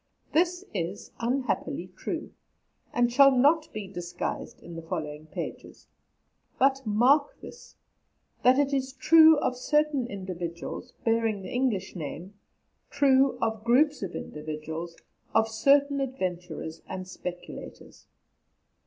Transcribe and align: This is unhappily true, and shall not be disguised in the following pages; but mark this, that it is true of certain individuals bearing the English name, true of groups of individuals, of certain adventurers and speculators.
This 0.33 0.65
is 0.73 1.11
unhappily 1.19 1.91
true, 1.95 2.31
and 2.91 3.13
shall 3.13 3.29
not 3.29 3.71
be 3.71 3.87
disguised 3.87 4.59
in 4.63 4.75
the 4.75 4.81
following 4.81 5.27
pages; 5.27 5.89
but 6.57 6.81
mark 6.87 7.39
this, 7.39 7.75
that 8.41 8.57
it 8.57 8.73
is 8.73 8.93
true 8.93 9.37
of 9.37 9.55
certain 9.55 10.07
individuals 10.07 10.93
bearing 11.05 11.43
the 11.43 11.53
English 11.53 11.95
name, 11.95 12.33
true 12.89 13.37
of 13.43 13.63
groups 13.63 14.01
of 14.01 14.15
individuals, 14.15 14.95
of 15.35 15.47
certain 15.47 15.99
adventurers 16.01 16.81
and 16.89 17.07
speculators. 17.07 18.07